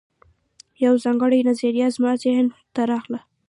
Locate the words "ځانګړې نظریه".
1.03-1.87